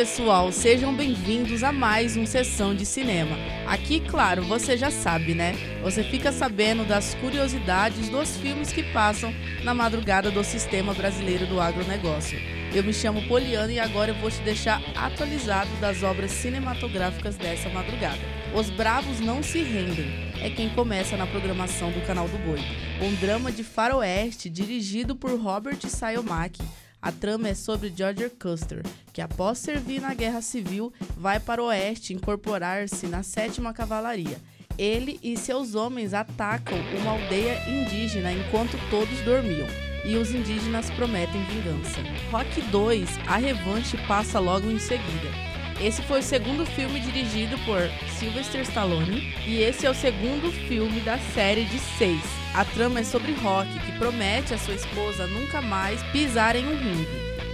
[0.00, 3.36] pessoal, sejam bem-vindos a mais um Sessão de Cinema.
[3.66, 5.52] Aqui, claro, você já sabe, né?
[5.82, 9.30] Você fica sabendo das curiosidades dos filmes que passam
[9.62, 12.38] na madrugada do Sistema Brasileiro do Agronegócio.
[12.74, 17.68] Eu me chamo Poliana e agora eu vou te deixar atualizado das obras cinematográficas dessa
[17.68, 18.20] madrugada.
[18.54, 22.60] Os Bravos Não Se Rendem é quem começa na programação do Canal do Boi.
[23.02, 26.62] Um drama de faroeste dirigido por Robert Sayomaki.
[27.02, 28.82] A trama é sobre George Custer,
[29.12, 34.38] que após servir na Guerra Civil, vai para o oeste incorporar-se na 7 Cavalaria.
[34.76, 39.66] Ele e seus homens atacam uma aldeia indígena enquanto todos dormiam
[40.04, 42.00] e os indígenas prometem vingança.
[42.30, 45.49] Rock 2, A Revanche passa logo em seguida.
[45.82, 47.80] Esse foi o segundo filme dirigido por
[48.18, 52.20] Sylvester Stallone e esse é o segundo filme da série de seis.
[52.54, 56.76] A trama é sobre Rock, que promete a sua esposa nunca mais pisar em um
[56.76, 57.08] ringue,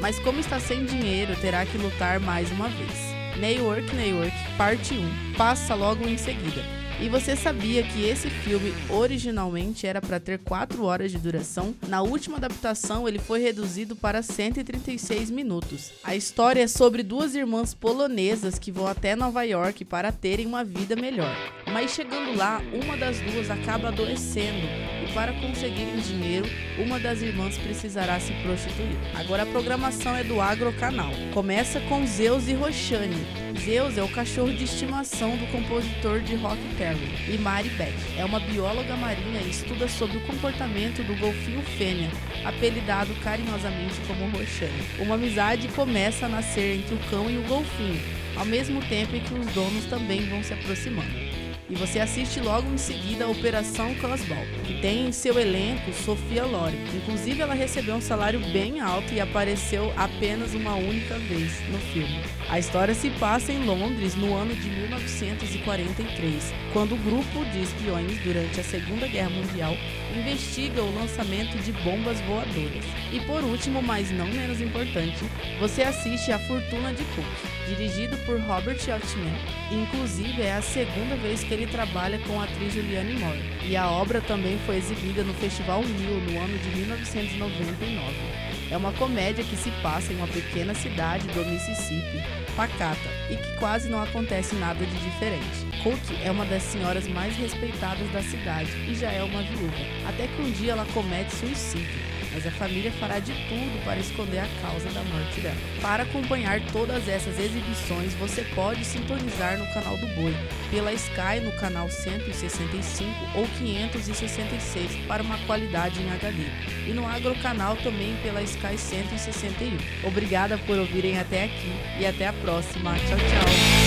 [0.00, 3.12] mas como está sem dinheiro, terá que lutar mais uma vez.
[3.38, 6.62] New York, New York, parte 1, passa logo em seguida.
[7.00, 11.74] E você sabia que esse filme originalmente era para ter 4 horas de duração?
[11.88, 15.92] Na última adaptação, ele foi reduzido para 136 minutos.
[16.04, 20.62] A história é sobre duas irmãs polonesas que vão até Nova York para terem uma
[20.62, 21.34] vida melhor.
[21.72, 24.66] Mas chegando lá, uma das duas acaba adoecendo
[25.14, 28.96] para conseguirem dinheiro, uma das irmãs precisará se prostituir.
[29.14, 31.10] Agora a programação é do Agro Canal.
[31.32, 33.26] Começa com Zeus e Roxane.
[33.58, 37.32] Zeus é o cachorro de estimação do compositor de rock Terry.
[37.32, 42.10] E Mari Beck é uma bióloga marinha e estuda sobre o comportamento do golfinho fêmea,
[42.44, 44.82] apelidado carinhosamente como Roxane.
[44.98, 48.00] Uma amizade começa a nascer entre o cão e o golfinho,
[48.36, 51.32] ao mesmo tempo em que os donos também vão se aproximando
[51.68, 56.44] e você assiste logo em seguida a Operação Crossball, que tem em seu elenco Sofia
[56.44, 56.76] Loren.
[56.94, 62.20] Inclusive, ela recebeu um salário bem alto e apareceu apenas uma única vez no filme.
[62.48, 68.18] A história se passa em Londres no ano de 1943, quando o grupo de espiões
[68.22, 69.76] durante a Segunda Guerra Mundial
[70.16, 72.84] investiga o lançamento de bombas voadoras.
[73.12, 75.24] E por último, mas não menos importante,
[75.58, 77.26] você assiste A Fortuna de Cook,
[77.66, 79.34] dirigido por Robert Altman.
[79.70, 83.42] Inclusive, é a segunda vez que ele trabalha com a atriz Julianne Moore.
[83.64, 88.42] E a obra também foi exibida no Festival Rio no ano de 1999.
[88.70, 92.22] É uma comédia que se passa em uma pequena cidade do Mississippi,
[92.56, 95.82] pacata, e que quase não acontece nada de diferente.
[95.82, 99.76] Cook é uma das senhoras mais respeitadas da cidade e já é uma viúva,
[100.08, 104.38] até que um dia ela comete suicídio mas a família fará de tudo para esconder
[104.38, 105.56] a causa da morte dela.
[105.80, 110.34] Para acompanhar todas essas exibições, você pode sintonizar no canal do Boi,
[110.70, 116.44] pela Sky no canal 165 ou 566 para uma qualidade em HD,
[116.88, 119.78] e no Agrocanal também pela Sky 161.
[120.06, 122.92] Obrigada por ouvirem até aqui e até a próxima.
[122.92, 123.81] Tchau, tchau.